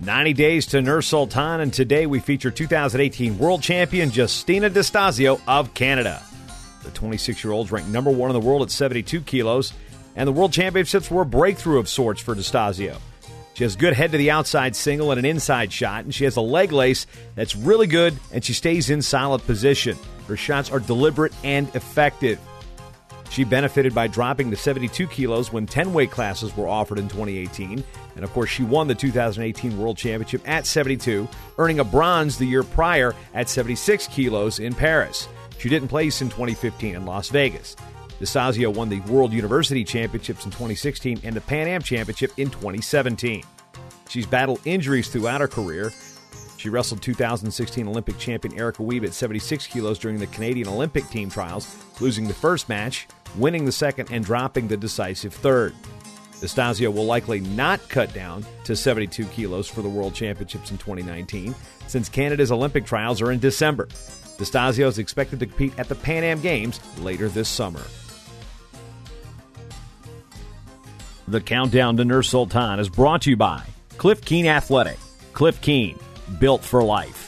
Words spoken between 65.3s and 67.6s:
to compete at the Pan Am Games later this